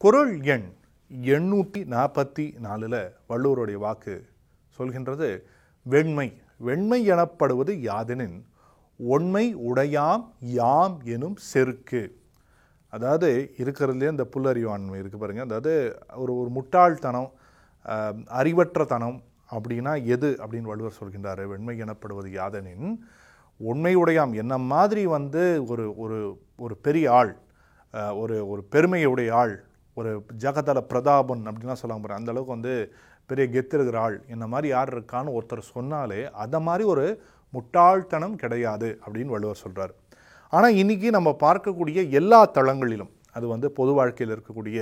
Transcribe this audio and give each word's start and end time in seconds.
குரல் 0.00 0.34
எண் 0.50 0.68
எண்ணூற்றி 1.30 1.80
நாற்பத்தி 1.92 2.44
நாலில் 2.64 3.00
வள்ளுவருடைய 3.30 3.78
வாக்கு 3.78 4.14
சொல்கின்றது 4.78 5.28
வெண்மை. 5.86 6.28
வெண்மை 6.60 7.00
எனப்படுவது 7.06 7.72
யாதெனின் 7.84 8.38
ஒண்மை 9.00 9.44
உடையாம் 9.68 10.24
யாம் 10.56 10.96
எனும் 11.14 11.36
செருக்கு. 11.50 12.02
அதாவது 12.92 13.28
இருக்கிறதுலே 13.60 14.10
இந்த 14.12 14.24
புல்லறிவாண்மை 14.32 14.98
இருக்குது 14.98 15.22
பாருங்கள் 15.22 15.48
அதாவது 15.48 15.72
ஒரு 16.16 16.32
ஒரு 16.40 16.50
முட்டாள்தனம் 16.56 17.30
ஆஹ், 17.86 18.16
அறிவற்ற 18.38 18.84
தனம் 18.88 19.18
அப்படின்னா 19.50 19.92
எது 20.14 20.30
அப்படின்னு 20.40 20.70
வள்ளுவர் 20.72 20.98
சொல்கின்றார். 20.98 21.42
வெண்மை 21.52 21.74
எனப்படுவது 21.78 22.28
யாதெனின் 22.34 22.88
உண்மையுடையாம் 23.60 24.32
என்ன 24.42 24.54
மாதிரி 24.70 25.02
வந்து 25.14 25.42
ஒரு 25.70 25.86
ஒரு 26.02 26.18
ஒரு 26.58 26.74
பெரிய 26.84 27.06
ஆள் 27.14 27.32
ஒரு 28.16 28.36
ஒரு 28.50 28.62
பெருமையுடைய 28.72 29.30
ஆள் 29.36 29.54
ஒரு 29.96 30.10
ஜகதல 30.38 30.80
பிரதாபன் 30.90 31.44
அப்படின்லாம் 31.46 31.82
சொல்ல 31.82 31.94
போகிறேன் 31.94 32.18
அந்த 32.18 32.32
அளவுக்கு 32.32 32.56
வந்து 32.56 32.74
பெரிய 33.30 33.46
கெத்து 33.46 33.74
இருக்கிற 33.76 33.98
ஆள். 34.00 34.16
என்ன 34.28 34.44
மாதிரி 34.46 34.68
யார் 34.68 34.90
இருக்கான்னு 34.94 35.34
ஒருத்தர் 35.36 35.70
சொன்னாலே 35.70 36.20
அதை 36.36 36.58
மாதிரி 36.60 36.84
ஒரு 36.84 37.04
முட்டாள்தனம் 37.52 38.36
கிடையாது 38.36 38.88
அப்படின்னு 39.04 39.34
வள்ளுவர் 39.34 39.62
சொல்கிறார் 39.62 39.92
ஆனால் 40.52 40.76
இன்னைக்கு 40.76 41.08
நம்ம 41.10 41.30
பார்க்கக்கூடிய 41.40 41.98
எல்லா 42.12 42.40
தளங்களிலும் 42.56 43.12
அது 43.36 43.46
வந்து 43.46 43.68
பொது 43.70 43.92
வாழ்க்கையில் 43.92 44.34
இருக்கக்கூடிய 44.34 44.78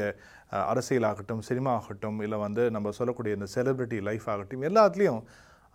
அரசியலாகட்டும் 0.69 1.43
சினிமா 1.49 1.73
ஆகட்டும் 1.73 2.19
இல்லை 2.23 2.38
வந்து 2.38 2.63
நம்ம 2.71 2.91
சொல்லக்கூடிய 2.91 3.37
இந்த 3.37 3.49
செலிப்ரிட்டி 3.55 3.99
லைஃப் 4.02 4.27
ஆகட்டும் 4.29 4.63
எல்லாத்துலேயும் 4.63 5.21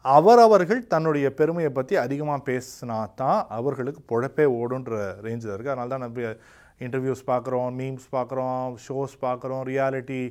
அவரவர்கள் 0.06 0.82
தன்னுடைய 0.88 1.28
பெருமையை 1.34 1.72
பற்றி 1.72 1.96
அதிகமாக 1.98 2.42
பேசினா 2.48 2.98
தான் 3.16 3.42
அவர்களுக்கு 3.50 4.02
பொழப்பே 4.12 4.46
ஓடுன்ற 4.58 4.96
ரேஞ்சில் 5.26 5.54
இருக்குது 5.54 5.74
அதனால 5.74 5.92
தான் 5.94 6.04
நம்ம 6.04 6.34
இன்டர்வியூஸ் 6.82 7.24
பார்க்குறோம் 7.32 7.70
மீம்ஸ் 7.80 8.08
பார்க்குறோம் 8.16 8.68
ஷோஸ் 8.86 9.16
பார்க்குறோம் 9.26 9.64
ரியாலிட்டி 9.72 10.22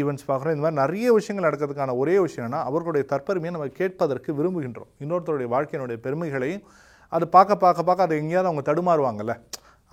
ஈவெண்ட்ஸ் 0.00 0.26
பார்க்குறோம். 0.28 0.54
இந்த 0.56 0.64
மாதிரி 0.64 0.80
நிறைய 0.82 1.08
விஷயங்கள் 1.18 1.46
நடக்கிறதுக்கான 1.48 1.94
ஒரே 2.02 2.14
விஷயம் 2.26 2.44
என்னன்னா 2.44 2.62
அவர்களுடைய 2.70 3.04
தற்பெருமையை 3.12 3.52
நம்ம 3.56 3.68
கேட்பதற்கு 3.80 4.30
விரும்புகின்றோம். 4.38 4.90
இன்னொருத்தருடைய 5.04 5.48
வாழ்க்கையினுடைய 5.54 5.98
பெருமைகளையும் 6.06 6.64
அது 7.12 7.24
பார்க்க 7.36 7.62
பார்க்க 7.64 7.88
பார்க்க 7.88 8.06
அதை 8.08 8.16
எங்கேயாவது 8.22 8.50
அவங்க 8.50 8.64
தடுமாறுவாங்கல்ல 8.70 9.34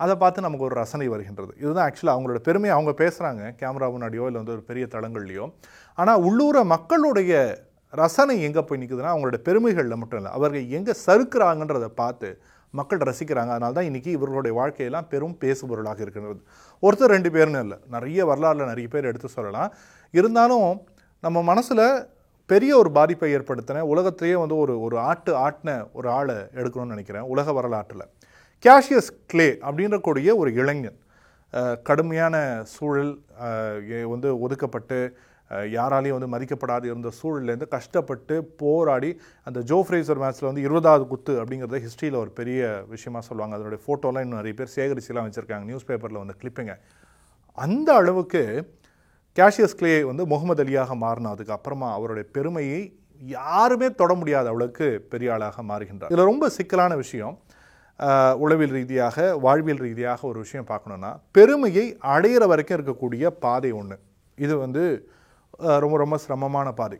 அதை 0.00 0.14
பார்த்து 0.22 0.44
நமக்கு 0.46 0.66
ஒரு 0.66 0.74
ரசனை 0.80 1.06
வருகின்றது. 1.12 1.52
இதுதான் 1.60 1.86
ஆக்சுவலாக 1.88 2.14
அவங்களோட 2.16 2.40
பெருமையை 2.48 2.72
அவங்க 2.76 2.92
பேசுகிறாங்க 3.02 3.42
கேமரா 3.60 3.86
முன்னாடியோ 3.92 4.24
இல்லை 4.30 4.40
வந்து 4.40 4.54
ஒரு 4.56 4.64
பெரிய 4.70 4.84
தளங்கள்லையோ. 4.94 5.44
ஆனால் 5.98 6.22
உள்ளூர 6.28 6.64
மக்களுடைய 6.74 7.32
ரசனை 7.92 8.34
எங்கே 8.46 8.62
போய் 8.68 8.80
நிற்குதுன்னா 8.82 9.12
அவங்களோட 9.14 9.38
பெருமைகளில் 9.48 10.00
மட்டும் 10.00 10.20
இல்லை 10.20 10.32
அவர்கள் 10.38 10.66
எங்கே 10.78 10.94
சறுக்கிறாங்கன்றதை 11.06 11.90
பார்த்து 12.02 12.30
மக்கள் 12.80 13.06
ரசிக்கிறாங்க. 13.08 13.50
அதனால 13.54 13.74
தான் 13.78 13.88
இன்றைக்கி 13.90 14.10
இவர்களுடைய 14.16 14.54
வாழ்க்கையெல்லாம் 14.60 15.08
பெரும் 15.12 15.36
பேசுபொருளாக 15.44 16.00
இருக்கின்றது 16.04 16.40
ஒருத்தர் 16.82 17.14
ரெண்டு 17.14 17.30
பேர்னு 17.36 17.62
இல்லை. 17.66 17.78
நிறைய 17.94 18.26
வரலாறில் 18.30 18.70
நிறைய 18.72 18.88
பேர் 18.94 19.08
எடுத்து 19.10 19.30
சொல்லலாம். 19.36 19.70
இருந்தாலும் 20.18 20.68
நம்ம 21.24 21.42
மனசில் 21.50 21.86
பெரிய 22.50 22.72
ஒரு 22.80 22.90
பாதிப்பை 22.96 23.28
ஏற்படுத்தின 23.36 23.84
உலகத்திலேயே 23.92 24.36
வந்து 24.42 24.56
ஒரு 24.64 24.74
ஒரு 24.86 24.96
ஆட்டு 25.10 25.32
ஆட்டின 25.46 25.70
ஒரு 25.98 26.08
ஆளை 26.18 26.36
எடுக்கணும்னு 26.60 26.94
நினைக்கிறேன் 26.94 27.28
உலக 27.34 27.52
வரலாற்றில். 27.58 28.04
கேஷியஸ் 28.64 29.10
கிளே 29.32 29.48
அப்படின்றக்கூடிய 29.68 30.28
ஒரு 30.42 30.50
இளைஞன் 30.60 30.98
கடுமையான 31.88 32.36
சூழல் 32.74 33.12
வந்து 34.12 34.28
ஒதுக்கப்பட்டு 34.44 34.98
யாராலையும் 35.76 36.16
வந்து 36.18 36.30
மதிக்கப்படாது 36.34 36.86
இருந்த 36.90 37.10
சூழல்லேருந்து 37.18 37.68
கஷ்டப்பட்டு 37.74 38.36
போராடி 38.62 39.10
அந்த 39.48 39.58
ஜோ 39.70 39.78
ஃப்ரேசர் 39.86 40.20
மேட்ச்சில் 40.22 40.48
வந்து 40.50 40.64
இருபதாவது 40.66 41.06
குத்து 41.12 41.34
அப்படிங்கிறத 41.42 41.80
ஹிஸ்ட்ரியில் 41.86 42.18
ஒரு 42.22 42.32
பெரிய 42.40 42.60
விஷயமா 42.94 43.22
சொல்லுவாங்க. 43.28 43.54
அதனுடைய 43.58 43.80
ஃபோட்டோலாம் 43.84 44.24
இன்னும் 44.26 44.40
நிறைய 44.42 44.56
பேர் 44.60 44.74
சேகரிச்சுலாம் 44.76 45.28
வச்சுருக்காங்க. 45.28 45.66
நியூஸ் 45.70 45.88
பேப்பரில் 45.90 46.22
வந்து 46.22 46.38
கிளிப்பிங்க 46.42 46.74
அந்த 47.58 47.88
அளவுக்கு 48.00 48.42
கேஷியஸ் 49.36 49.78
கிளே 49.80 49.92
வந்து 50.10 50.24
முகமது 50.32 50.62
அலியாக 50.64 50.94
மாறினதுக்கு 51.04 51.56
அப்புறமா 51.56 51.88
அவருடைய 51.96 52.26
பெருமையை 52.36 52.80
யாருமே 53.20 53.88
தொட 54.00 54.12
முடியாத 54.20 54.46
அளவுக்கு 54.54 54.86
பெரிய 55.12 55.34
ஆளாக 55.34 55.62
மாறுகின்றார். 55.70 56.10
இதில் 56.12 56.30
ரொம்ப 56.30 56.48
சிக்கலான 56.56 56.94
விஷயம் 57.02 57.36
உளவியல் 58.44 58.74
ரீதியாக 58.76 59.26
வாழ்வியல் 59.44 59.82
ரீதியாக 59.84 60.20
ஒரு 60.30 60.38
விஷயம் 60.44 60.66
பார்க்கணுன்னா 60.70 61.10
பெருமையை 61.36 61.84
அடையிற 62.14 62.44
வரைக்கும் 62.52 62.76
இருக்கக்கூடிய 62.78 63.26
பாதை 63.44 63.70
ஒன்று 63.80 63.96
இது 64.38 64.54
வந்து 64.64 64.82
ரொம்ப 65.82 65.96
ரொம்ப 65.96 66.16
சிரமமான 66.16 66.72
பாதை. 66.72 66.98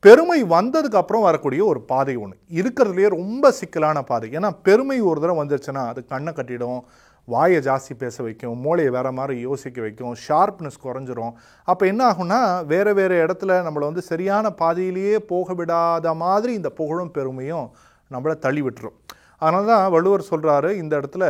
பெருமை 0.00 0.44
வந்ததுக்கு 0.44 1.00
அப்புறம் 1.00 1.22
வரக்கூடிய 1.22 1.64
ஒரு 1.64 1.80
பாதை 1.80 2.16
ஒன்று 2.16 2.36
இருக்கிறதுலையே 2.58 3.08
ரொம்ப 3.08 3.50
சிக்கலான 3.50 4.02
பாதை. 4.02 4.28
ஏன்னா 4.36 4.50
பெருமை 4.62 5.00
ஒரு 5.00 5.20
தடவை 5.20 5.38
வந்துருச்சுன்னா 5.42 5.82
அது 5.86 6.00
கண்ணை 6.06 6.32
கட்டிடும் 6.32 6.80
வாயை 7.24 7.58
ஜாஸ்தி 7.66 7.92
பேச 7.98 8.22
வைக்கும் 8.22 8.60
மூளையை 8.60 8.92
வேறு 8.92 9.12
மாதிரி 9.12 9.40
யோசிக்க 9.40 9.80
வைக்கும் 9.80 10.14
ஷார்ப்னஸ் 10.28 10.82
குறைஞ்சிரும். 10.84 11.34
அப்போ 11.64 11.86
என்ன 11.86 12.02
ஆகும்னா 12.12 12.40
வேறு 12.66 12.94
வேறு 12.94 13.26
இடத்துல 13.26 13.58
நம்மளை 13.66 13.86
வந்து 13.90 14.02
சரியான 14.02 14.50
பாதையிலேயே 14.50 15.18
போக 15.18 15.54
விடாத 15.54 16.14
மாதிரி 16.14 16.52
இந்த 16.52 16.70
புகழும் 16.70 17.10
பெருமையும் 17.10 17.68
நம்மளை 18.10 18.34
தள்ளி 18.38 18.62
விட்டுரும். 18.62 18.96
அதனால 19.38 19.66
தான் 19.66 19.90
வள்ளுவர் 19.90 20.30
சொல்கிறாரு 20.30 20.70
இந்த 20.72 21.00
இடத்துல 21.00 21.24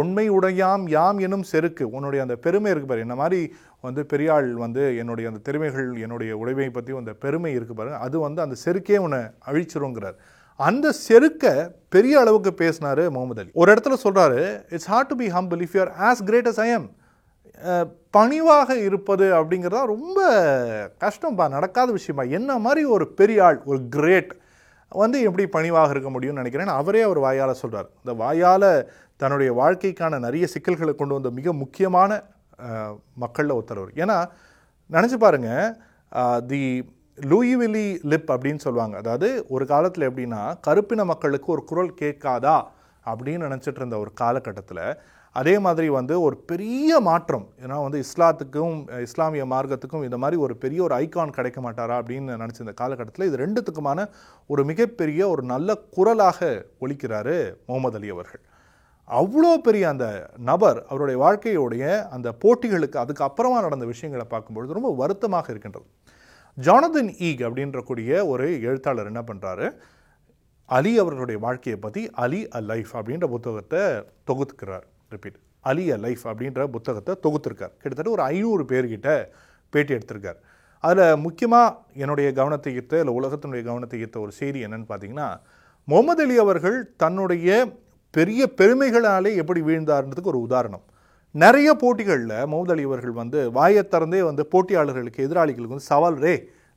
உண்மை 0.00 0.24
உடையாம் 0.36 0.84
யாம் 0.94 1.18
எனும் 1.26 1.46
செருக்கு. 1.52 1.84
உன்னுடைய 1.96 2.20
அந்த 2.24 2.36
பெருமை 2.44 2.70
இருக்கு 2.72 2.88
பாரு. 2.90 3.04
என்ன 3.06 3.16
மாதிரி 3.22 3.40
வந்து 3.86 4.02
பெரியாள் 4.12 4.48
வந்து 4.64 4.82
என்னுடைய 5.00 5.30
அந்த 5.30 5.40
திறமைகள் 5.48 5.88
என்னுடைய 6.04 6.32
உடைமை 6.42 6.68
பற்றி 6.76 6.96
அந்த 7.00 7.14
பெருமை 7.24 7.52
இருக்கு 7.58 7.74
பாரு. 7.80 7.92
அது 8.06 8.16
வந்து 8.26 8.40
அந்த 8.44 8.56
செருக்கே 8.64 8.98
உன்னை 9.06 9.20
அழிச்சிருங்கிறார். 9.50 10.16
அந்த 10.60 10.86
செருக்க 11.06 11.44
பெரிய 11.94 12.14
அளவுக்கு 12.22 12.50
பேசினார் 12.62 13.02
முகமது 13.14 13.40
அலி. 13.42 13.52
ஒரு 13.60 13.68
இடத்துல 13.74 13.96
சொல்கிறாரு 14.04 14.42
it's 14.74 14.90
hard 14.92 15.10
to 15.12 15.16
be 15.22 15.28
humble 15.36 15.62
if 15.66 15.74
you 15.76 15.82
are 15.86 15.94
as 16.08 16.22
great 16.28 16.50
as 16.52 16.60
I 16.66 16.68
am 16.76 16.88
பணிவாக 18.16 18.76
இருப்பது 18.86 19.26
அப்படிங்கிறதா 19.38 19.82
ரொம்ப 19.94 20.20
கஷ்டம்பா 21.04 21.44
நடக்காத 21.56 21.88
விஷயமா. 21.98 22.24
என்ன 22.38 22.58
மாதிரி 22.66 22.82
ஒரு 22.94 23.04
பெரிய 23.20 23.44
ஆள் 23.46 23.58
ஒரு 23.70 23.80
கிரேட் 23.96 24.32
வந்து 24.92 25.18
எப்படி 25.28 25.44
பணிவாக 25.56 25.92
இருக்க 25.94 26.10
முடியும்னு 26.14 26.40
நினைக்கிறேன் 26.42 26.72
அவரே 26.80 27.02
அவர் 27.08 27.20
வாயால் 27.26 27.60
சொல்கிறார் 27.60 27.88
இந்த 28.00 28.12
வாயால் 28.22 28.68
தன்னுடைய 29.22 29.50
வாழ்க்கைக்கான 29.60 30.18
நிறைய 30.26 30.44
சிக்கல்களை 30.54 30.94
கொண்டு 30.94 31.16
வந்த 31.18 31.30
மிக 31.38 31.52
முக்கியமான 31.62 32.10
மக்களில் 33.22 33.22
மக்கள்ல 33.22 33.56
ஒருத்தர் 33.58 34.00
ஏன்னா 34.02 34.18
நினச்சி 34.90 35.16
பாருங்க 35.24 35.50
தி 36.50 36.60
லூயிவிலி 37.30 37.86
லிப் 38.10 38.30
அப்படின்னு 38.34 38.64
சொல்லுவாங்க. 38.64 38.94
அதாவது 39.02 39.28
ஒரு 39.54 39.64
காலத்தில் 39.72 40.06
எப்படின்னா 40.08 40.42
கருப்பின 40.66 41.04
மக்களுக்கு 41.10 41.48
ஒரு 41.54 41.62
குரல் 41.70 41.90
கேட்காதா 42.02 42.54
அப்படின்னு 43.04 43.46
நினச்சிட்டு 43.48 43.80
இருந்த 43.82 43.96
ஒரு 44.02 44.10
காலகட்டத்தில் 44.20 44.84
அதே 45.36 45.54
மாதிரி 45.64 45.88
வந்து 45.96 46.14
ஒரு 46.26 46.36
பெரிய 46.50 47.00
மாற்றம். 47.08 47.44
ஏன்னா 47.64 47.76
வந்து 47.84 47.98
இஸ்லாத்துக்கும் 48.04 48.76
இஸ்லாமிய 49.06 49.44
மார்க்கத்துக்கும் 49.52 50.06
இந்த 50.08 50.18
மாதிரி 50.22 50.38
ஒரு 50.46 50.54
பெரிய 50.64 50.80
ஒரு 50.86 50.94
ஐகான் 51.04 51.36
கிடைக்க 51.38 51.60
மாட்டாரா 51.66 51.96
அப்படின்னு 52.00 52.40
நினச்சிருந்த 52.42 52.74
காலகட்டத்தில் 52.82 53.28
இது 53.30 53.42
ரெண்டுத்துக்குமான 53.44 54.06
ஒரு 54.54 54.64
மிகப்பெரிய 54.70 55.28
ஒரு 55.34 55.44
நல்ல 55.52 55.78
குரலாக 55.96 56.50
ஒழிக்கிறாரு 56.84 57.36
முகமது 57.68 57.98
அலி 58.00 58.10
அவர்கள். 58.16 58.42
அவ்வளோ 59.08 59.50
பெரிய 59.66 59.84
அந்த 59.92 60.06
நபர் 60.50 60.78
அவருடைய 60.88 61.16
வாழ்க்கையுடைய 61.24 61.84
அந்த 62.14 62.28
போட்டிகளுக்கு 62.42 62.98
அதுக்கு 63.02 63.24
அப்புறமா 63.28 63.58
நடந்த 63.60 63.86
விஷயங்களை 63.92 64.26
பார்க்கும்பொழுது 64.28 64.76
ரொம்ப 64.78 64.90
வருத்தமாக 65.00 65.52
இருக்கின்றது. 65.52 65.86
ஜானதன் 66.58 67.10
ஈக் 67.28 67.42
அப்படின்றக்கூடிய 67.48 68.10
ஒரு 68.32 68.46
எழுத்தாளர் 68.68 69.10
என்ன 69.12 69.22
பண்ணுறாரு 69.30 69.66
அலி 70.68 70.92
அவர்களுடைய 71.02 71.38
வாழ்க்கையை 71.46 71.78
பற்றி 71.80 72.02
அலி 72.24 72.40
அ 72.58 72.60
லைஃப் 72.70 72.92
அப்படின்ற 72.98 73.26
புத்தகத்தை 73.34 73.80
தொகுத்துக்கிறார். 74.30 74.86
ரிப்பீட் 75.14 75.38
அலி 75.70 75.84
அ 75.96 75.98
லைஃப் 76.04 76.24
அப்படின்ற 76.30 76.60
புத்தகத்தை 76.76 77.14
தொகுத்திருக்கார். 77.24 77.74
கிட்டத்தட்ட 77.80 78.10
ஒரு 78.16 78.24
ஐநூறு 78.32 78.64
பேர்கிட்ட 78.72 79.08
பேட்டி 79.72 79.92
எடுத்திருக்கார். 79.96 80.38
அதில் 80.84 81.20
முக்கியமாக 81.24 81.76
என்னுடைய 82.02 82.28
கவனத்தை 82.38 82.70
ஈர்த்த 82.78 83.02
இல்லை 83.02 83.14
உலகத்தினுடைய 83.20 83.62
கவனத்தை 83.70 83.98
ஈர்த்த 84.04 84.18
ஒரு 84.24 84.32
செய்தி 84.40 84.60
என்னென்னு 84.66 84.88
பார்த்தீங்கன்னா 84.92 85.28
முகமது 85.88 86.22
அலி 86.24 86.36
அவர்கள் 86.44 86.76
தன்னுடைய 87.02 87.50
பெரிய 88.16 88.42
பெருமைகளாலே 88.58 89.30
எப்படி 89.42 89.60
வீழ்ந்தார்ன்றதுக்கு 89.68 90.32
ஒரு 90.32 90.40
உதாரணம். 90.46 90.84
நிறைய 91.34 91.68
போட்டிகளில் 91.82 92.34
முகமது 92.52 92.72
அலி 92.74 92.82
அவர்கள் 92.88 93.20
வந்து 93.20 93.38
வாயை 93.58 93.82
திறந்தே 93.92 94.20
வந்து 94.30 94.42
போட்டியாளர்களுக்கு 94.52 95.24
எதிராளிகளுக்கு 95.26 95.74
வந்து 95.74 95.90
சவால் 95.92 96.18
ரே 96.24 96.34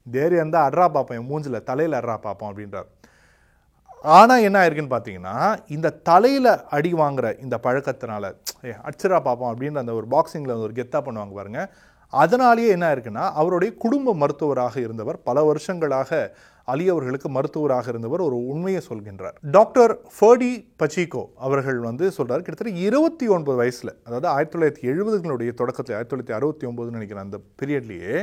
தைரியம் 0.08 0.42
இருந்தால் 0.42 0.68
அட்ரா 0.68 0.86
பார்ப்பேன் 0.96 1.20
என் 1.20 1.28
மூஞ்சில் 1.32 1.66
தலையில் 1.70 1.98
அட்ரா 2.00 2.16
பார்ப்போம் 2.28 2.50
அப்படின்றார். 2.52 2.88
ஆனால் 4.20 4.44
என்ன 4.48 4.58
ஆயிருக்குன்னு 4.62 4.94
பார்த்தீங்கன்னா 4.94 5.36
இந்த 5.76 5.94
தலையில் 6.10 6.52
அடி 6.78 6.92
வாங்குற 7.02 7.28
இந்த 7.44 7.56
பழக்கத்தினால 7.66 8.26
அச்சரா 8.90 9.20
பார்ப்போம் 9.28 9.52
அப்படின்ற 9.52 9.84
அந்த 9.84 9.96
ஒரு 10.00 10.08
பாக்ஸிங்கில் 10.16 10.64
ஒரு 10.66 10.74
கெத்தா 10.80 11.00
பண்ணுவாங்க 11.08 11.34
பாருங்க. 11.40 11.62
அதனாலேயே 12.14 12.70
என்ன 12.76 12.88
இருக்குன்னா 12.96 13.24
அவருடைய 13.40 13.72
குடும்ப 13.84 14.14
மருத்துவராக 14.22 14.76
இருந்தவர் 14.86 15.18
பல 15.30 15.44
வருஷங்களாக 15.50 16.20
அலி 16.68 16.86
அவர்களுக்கு 16.90 17.30
மருத்துவராக 17.30 17.90
இருந்தவர் 17.94 18.22
ஒரு 18.28 18.38
உண்மையை 18.52 18.82
சொல்கின்றார். 18.90 19.36
டாக்டர் 19.58 19.94
ஃபர்டி 20.16 20.52
பச்சிகோ 20.82 21.24
அவர்கள் 21.48 21.80
வந்து 21.80 22.06
சொல்கிறார் 22.12 22.44
கிட்டத்தட்ட 22.46 22.84
இருபத்தி 22.88 23.28
ஒன்பது 23.28 23.58
வயசில் 23.58 23.92
அதாவது 24.06 24.28
ஆயிரத்தி 24.28 24.56
தொள்ளாயிரத்தி 24.56 24.90
எழுபதுகளுடைய 24.94 25.52
தொடக்கத்தில் 25.62 25.96
ஆயிரத்தி 25.98 26.14
தொள்ளாயிரத்தி 26.14 26.38
அறுபத்தி 26.40 26.68
ஒன்பதுன்னு 26.72 27.00
நினைக்கிறேன் 27.00 27.26
அந்த 27.28 27.40
பீரியட்லேயே 27.62 28.16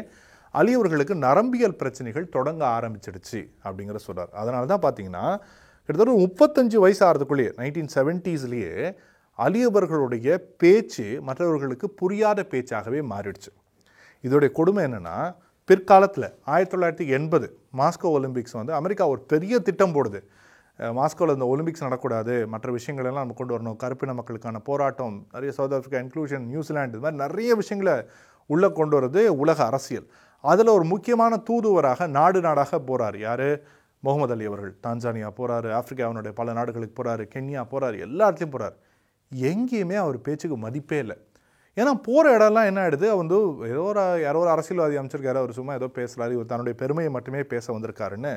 அலி 0.54 0.72
அவர்களுக்கு 0.74 1.14
நரம்பியல் 1.26 1.76
பிரச்சனைகள் 1.82 2.26
தொடங்க 2.28 2.62
ஆரம்பிச்சிடுச்சு 2.78 3.40
அப்படிங்கிற 3.64 4.00
சொல்கிறார் 4.06 4.32
அதனால 4.42 4.66
தான் 4.72 4.84
பார்த்தீங்கன்னா 4.86 5.26
கிட்டத்தட்ட 5.88 6.18
முப்பத்தஞ்சு 6.24 6.76
வயசு 6.76 7.02
ஆகிறதுக்குள்ளேயே 7.06 7.52
நைன்டீன் 7.60 7.92
செவன்ட்டீஸ்லேயே 7.94 8.74
அலி 9.38 9.62
அவர்களுடைய 9.62 10.28
பேச்சு 10.56 11.06
மற்றவர்களுக்கு 11.20 11.86
புரியாத 12.00 12.40
பேச்சாகவே 12.50 13.00
மாறிடுச்சு. 13.12 13.50
இதோடைய 14.24 14.50
கொடுமை 14.50 14.82
என்னென்னா 14.84 15.16
பிற்காலத்தில் 15.68 16.26
ஆயிரத்தி 16.44 16.74
தொள்ளாயிரத்தி 16.74 17.04
எண்பது 17.16 17.46
மாஸ்கோ 17.80 18.08
ஒலிம்பிக்ஸ் 18.16 18.56
வந்து 18.58 18.72
அமெரிக்கா 18.78 19.04
ஒரு 19.08 19.20
பெரிய 19.32 19.58
திட்டம் 19.58 19.94
போடுது. 19.96 20.20
மாஸ்கோவில் 20.98 21.34
இந்த 21.36 21.46
ஒலிம்பிக்ஸ் 21.52 21.84
நடக்கூடாது 21.86 22.34
மற்ற 22.52 22.72
விஷயங்களெல்லாம் 22.76 23.22
நம்ம 23.22 23.36
கொண்டு 23.40 23.54
வரணும் 23.54 23.76
கருப்பின 23.82 24.14
மக்களுக்கான 24.18 24.60
போராட்டம் 24.68 25.16
நிறைய 25.32 25.52
சவுத் 25.58 25.74
ஆஃப்ரிக்கா 25.76 26.00
இன்க்ளூஷன் 26.04 26.46
நியூசிலாந்து 26.52 26.98
இது 26.98 27.04
மாதிரி 27.04 27.20
நிறைய 27.24 27.54
விஷயங்களை 27.60 27.94
உள்ளே 28.50 28.68
கொண்டு 28.78 28.94
வர்றது 28.98 29.22
உலக 29.42 29.58
அரசியல். 29.70 30.06
அதில் 30.44 30.74
ஒரு 30.76 30.84
முக்கியமான 30.84 31.36
தூதுவராக 31.48 32.06
நாடு 32.18 32.40
நாடாக 32.40 32.80
போகிறார் 32.80 33.18
யார்? 33.18 33.48
முகமது 34.04 34.34
அலி 34.34 34.46
அவர்கள். 34.50 34.74
தான்சானியா 34.86 35.28
போகிறாரு 35.38 35.68
ஆப்பிரிக்காவினுடைய 35.78 36.32
பல 36.40 36.52
நாடுகளுக்கு 36.52 36.96
போகிறாரு 36.98 37.24
கென்யா 37.34 37.62
போகிறாரு 37.72 37.98
எல்லா 38.06 38.24
இடத்துலையும் 38.30 38.54
போகிறார் 38.56 38.76
எங்கேயுமே 39.32 39.96
அவர் 40.04 40.18
பேச்சுக்கு 40.26 40.56
மதிப்பே 40.64 40.98
இல்லை. 41.04 41.18
ஏன்னா 41.80 41.92
போகிற 42.06 42.24
இடம்லாம் 42.38 42.66
என்ன 42.70 42.80
ஆயிடுது? 42.82 43.06
வந்து 43.20 43.36
ஏதோ 43.68 43.82
ஒரு 43.90 44.02
யாரோ 44.22 44.40
ஒரு 44.42 44.50
அரசியல்வாதி 44.54 44.98
அமைச்சிருக்காரு. 45.00 45.40
அவர் 45.42 45.58
சும்மா 45.58 45.74
ஏதோ 45.78 45.86
பேசுகிறாரு 45.98 46.34
இவர் 46.36 46.50
தன்னுடைய 46.50 46.74
பெருமையை 46.82 47.10
மட்டுமே 47.14 47.40
பேச 47.52 47.66
வந்திருக்காருன்னு 47.74 48.32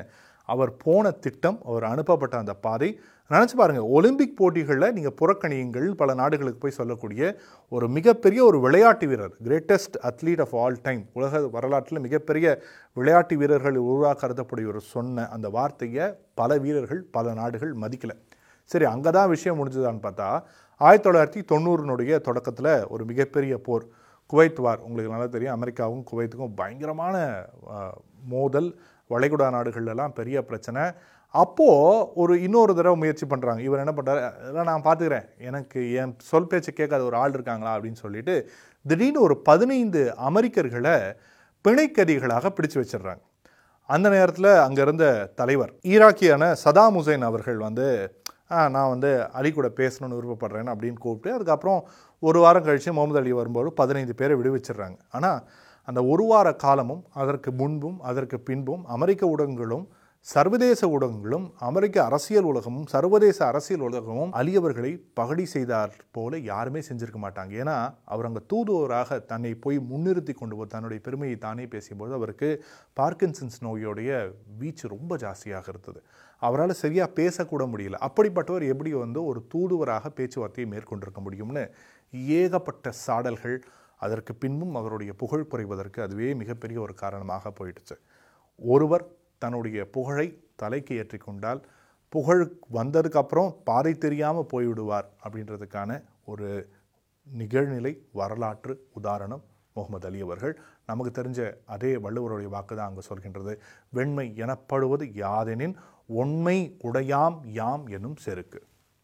அவர் 0.48 0.70
போன 0.84 1.10
திட்டம் 1.24 1.58
அவர் 1.68 1.84
அனுப்பப்பட்ட 1.90 2.34
அந்த 2.42 2.54
பாதை. 2.66 2.88
நினச்சி 3.30 3.54
பாருங்கள் 3.60 3.88
ஒலிம்பிக் 3.96 4.36
போட்டிகளில் 4.38 4.94
நீங்கள் 4.96 5.16
புறக்கணியுங்கள். 5.20 5.86
பல 6.00 6.10
நாடுகளுக்கு 6.20 6.60
போய் 6.64 6.76
சொல்லக்கூடிய 6.78 7.22
ஒரு 7.72 7.86
மிகப்பெரிய 7.96 8.40
ஒரு 8.50 8.58
விளையாட்டு 8.66 9.06
வீரர் 9.10 9.34
greatest 9.46 9.96
athlete 10.10 10.42
of 10.44 10.54
all 10.62 10.78
time 10.86 11.02
உலக 11.18 11.40
வரலாற்றில் 11.56 12.04
மிகப்பெரிய 12.06 12.46
விளையாட்டு 13.00 13.36
வீரர்கள் 13.42 13.78
உருவாக 13.88 14.14
கருதக்கூடியவர் 14.22 14.80
சொன்ன 14.94 15.26
அந்த 15.36 15.50
வார்த்தையை 15.58 16.06
பல 16.42 16.58
வீரர்கள் 16.66 17.02
பல 17.18 17.34
நாடுகள் 17.40 17.74
மதிக்கலை. 17.84 18.16
சரி 18.70 18.86
அங்கே 18.92 19.10
தான் 19.16 19.32
விஷயம் 19.34 19.58
முடிஞ்சதான்னு 19.58 20.00
பார்த்தா 20.06 20.28
ஆயிரத்தி 20.78 21.10
தொள்ளாயிரத்தி 21.10 21.44
தொண்ணூறுனுடைய 21.52 22.20
தொடக்கத்தில் 22.20 22.86
ஒரு 22.88 23.04
மிகப்பெரிய 23.04 23.58
போர். 23.58 23.84
குவைத் 24.32 24.60
வார். 24.60 24.78
உங்களுக்கு 24.78 25.12
நல்லா 25.12 25.26
தெரியும். 25.26 25.54
அமெரிக்காவும் 25.54 26.04
குவைத்துக்கும் 26.10 26.54
பயங்கரமான 26.54 27.44
மோதல். 28.28 28.78
வளைகுடா 29.10 29.46
நாடுகள்லாம் 29.56 30.16
பெரிய 30.20 30.44
பிரச்சனை. 30.44 30.82
அப்போது 31.30 32.06
ஒரு 32.14 32.42
இன்னொரு 32.42 32.74
தடவை 32.74 32.98
முயற்சி 32.98 33.26
பண்ணுறாங்க 33.26 33.58
இவர் 33.58 33.82
என்ன 33.84 33.92
பண்ணுறாரு 33.96 34.20
அதெல்லாம் 34.40 34.68
நான் 34.70 34.82
பார்த்துக்கிறேன் 34.82 35.26
எனக்கு 35.38 35.92
என் 35.92 36.14
சொல் 36.18 36.46
பேச்சு 36.46 36.72
கேட்காத 36.72 37.02
ஒரு 37.04 37.16
ஆள் 37.16 37.32
இருக்காங்களா? 37.32 37.76
அப்படின்னு 37.76 38.02
சொல்லிட்டு 38.04 38.50
திடீர்னு 38.86 39.20
ஒரு 39.20 39.36
பதினைந்து 39.36 40.14
அமெரிக்கர்களை 40.30 41.16
பிணைக்கதிகளாக 41.68 42.52
பிடிச்சு 42.56 42.74
வச்சிடுறாங்க. 42.74 43.22
அந்த 43.82 44.08
நேரத்தில் 44.08 44.52
அங்கே 44.66 44.82
இருந்த 44.82 45.32
தலைவர் 45.34 45.72
ஈராக்கியான 45.82 46.54
சதாம் 46.64 46.96
ஹுசைன் 46.98 47.24
அவர்கள் 47.24 47.56
வந்து 47.56 47.86
நான் 48.50 48.92
வந்து 48.94 49.10
அலி 49.38 49.50
கூட 49.52 49.68
பேசணும்னு 49.80 50.18
விருப்பப்படுறேன் 50.18 50.72
அப்படின்னு 50.72 51.02
கூப்பிட்டு 51.04 51.34
அதுக்கப்புறம் 51.36 51.80
ஒரு 52.22 52.40
வாரம் 52.44 52.66
கழித்து 52.66 52.96
முகமது 52.98 53.20
அலி 53.22 53.32
வரும்போது 53.40 53.70
பதினைந்து 53.80 54.14
பேரை 54.20 54.36
விடுவிச்சிடுறாங்க. 54.40 54.98
ஆனால் 55.18 55.40
அந்த 55.88 56.00
ஒரு 56.12 56.24
வார 56.30 56.48
காலமும் 56.64 57.04
அதற்கு 57.22 57.50
முன்பும் 57.60 57.98
அதற்கு 58.10 58.36
பின்பும் 58.48 58.84
அமெரிக்க 58.96 59.32
ஊடகங்களும் 59.34 59.86
சர்வதேச 60.26 60.80
ஊடகங்களும் 60.94 61.44
அமெரிக்க 61.66 61.96
அரசியல் 62.08 62.46
உலகமும் 62.52 62.86
சர்வதேச 62.92 63.38
அரசியல் 63.48 63.84
உலகமும் 63.88 64.32
அலி 64.38 64.52
அவர்களை 64.60 64.90
பகடி 65.18 65.44
செய்தார் 65.52 65.92
போல 66.16 66.38
யாருமே 66.48 66.80
செஞ்சிருக்க 66.88 67.18
மாட்டாங்க. 67.24 67.52
ஏன்னா 67.62 67.76
அவர் 68.12 68.28
அங்கே 68.28 68.42
தூதுவராக 68.52 69.18
தன்னை 69.32 69.52
போய் 69.64 69.78
முன்னிறுத்தி 69.90 70.34
கொண்டு 70.40 70.56
போ 70.60 70.66
தன்னுடைய 70.74 71.00
பெருமையை 71.06 71.36
தானே 71.46 71.66
பேசியபோது 71.74 72.14
அவருக்கு 72.18 72.48
பார்க்கின்சன்ஸ் 73.00 73.58
நோயோடைய 73.66 74.10
வீச்சு 74.62 74.94
ரொம்ப 74.94 75.12
ஜாஸ்தியாக 75.24 75.68
இருந்தது. 75.74 76.00
அவரால் 76.42 76.80
சரியாக 76.82 77.12
பேசக்கூட 77.22 77.64
முடியல. 77.72 77.98
அப்படிப்பட்டவர் 78.08 78.64
எப்படி 78.72 78.92
வந்து 78.92 79.24
ஒரு 79.24 79.46
தூதுவராக 79.54 80.10
பேச்சுவார்த்தையை 80.16 80.68
மேற்கொண்டிருக்க 80.72 81.20
முடியும்னு 81.26 81.64
ஏகப்பட்ட 82.40 82.92
சாடல்கள் 83.06 83.56
அதற்கு 83.96 84.34
பின்பும் 84.34 84.74
அவருடைய 84.74 85.12
புகழ் 85.12 85.48
குறைவதற்கு 85.50 86.00
அதுவே 86.00 86.34
மிகப்பெரிய 86.34 86.80
ஒரு 86.80 86.94
காரணமாக 86.94 87.52
போயிடுச்சு. 87.58 87.96
ஒருவர் 88.58 89.06
தன்னுடைய 89.38 89.78
புகழை 89.90 90.26
தலைக்கு 90.56 90.94
ஏற்றிக்கொண்டால் 91.00 91.62
புகழ் 92.08 92.42
வந்ததுக்கப்புறம் 92.72 93.50
பாதை 93.64 93.92
தெரியாமல் 93.98 94.50
போய்விடுவார் 94.52 95.08
அப்படின்றதுக்கான 95.24 96.04
ஒரு 96.24 96.48
நிகழ்நிலை 97.38 97.92
வரலாற்று 98.12 98.86
உதாரணம் 98.92 99.42
முகமது 99.76 100.06
அலி 100.08 100.20
அவர்கள் 100.26 100.54
நமக்கு 100.90 101.12
தெரிஞ்ச 101.18 101.40
அதே 101.74 101.92
வள்ளுவருடைய 102.04 102.50
வாக்கு 102.54 102.74
தான் 102.76 102.88
அங்கே 102.90 103.04
சொல்கின்றது. 103.10 103.54
வெண்மை 103.96 104.26
எனப்படுவது 104.44 105.06
யாதெனின் 105.24 105.76
உண்மை 106.22 106.58
உடையாம் 106.88 107.38
யாம் 107.60 107.84
எனும் 107.98 108.18
செருக்கு. 108.26 108.60